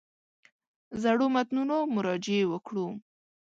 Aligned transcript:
زړو 1.01 1.25
متنونو 1.35 1.77
مراجعې 1.95 2.43
وکړو. 2.47 2.87